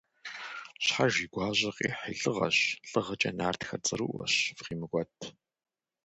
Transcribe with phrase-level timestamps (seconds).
[0.83, 2.57] Щхьэж и гуащӀэ къихь и лӀыгъэщ,
[2.89, 5.15] лӀыгъэкӀэ нартхэр цӀэрыӀуэщ, фыкъимыкӀуэт!